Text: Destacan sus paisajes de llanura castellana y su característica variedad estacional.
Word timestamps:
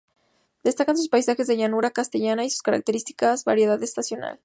Destacan 0.63 0.97
sus 0.97 1.09
paisajes 1.09 1.45
de 1.45 1.57
llanura 1.57 1.91
castellana 1.91 2.43
y 2.43 2.49
su 2.49 2.63
característica 2.63 3.35
variedad 3.45 3.83
estacional. 3.83 4.39